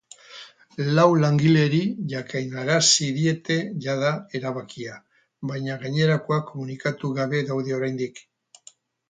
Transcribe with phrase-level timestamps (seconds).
[0.99, 1.81] Lau langileri
[2.13, 3.57] jakinarazi diete
[3.87, 4.09] jada
[4.41, 4.97] erabakia,
[5.53, 8.25] baina gainerakoak komunikatu gabe daude oraindik.